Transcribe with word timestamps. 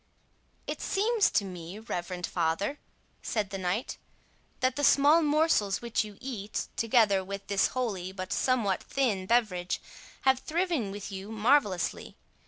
"It 0.65 0.81
seems 0.81 1.29
to 1.29 1.45
me, 1.45 1.77
reverend 1.77 2.25
father," 2.25 2.79
said 3.21 3.51
the 3.51 3.59
knight, 3.59 3.99
"that 4.59 4.75
the 4.75 4.83
small 4.83 5.21
morsels 5.21 5.79
which 5.79 6.03
you 6.03 6.17
eat, 6.19 6.69
together 6.75 7.23
with 7.23 7.45
this 7.45 7.67
holy, 7.77 8.11
but 8.11 8.33
somewhat 8.33 8.81
thin 8.81 9.27
beverage, 9.27 9.79
have 10.21 10.39
thriven 10.39 10.89
with 10.89 11.11
you 11.11 11.31
marvellously. 11.31 12.17